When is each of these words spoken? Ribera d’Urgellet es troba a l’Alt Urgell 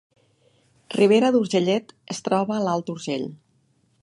Ribera 0.95 1.29
d’Urgellet 1.35 1.95
es 2.15 2.25
troba 2.29 2.57
a 2.57 2.61
l’Alt 2.67 2.93
Urgell 2.97 3.33